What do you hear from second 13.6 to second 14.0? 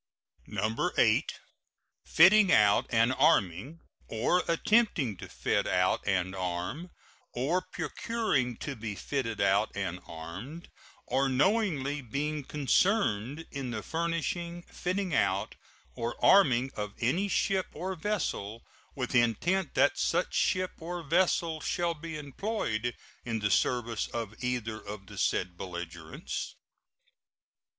the